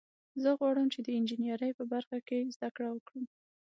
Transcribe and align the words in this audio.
زه 0.41 0.49
غواړم 0.59 0.87
چې 0.93 0.99
د 1.03 1.07
انجینرۍ 1.17 1.71
په 1.79 1.83
برخه 1.93 2.17
کې 2.27 2.49
زده 2.55 2.69
کړه 2.75 2.89
وکړم 2.91 3.25